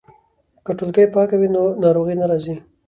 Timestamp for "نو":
1.55-1.63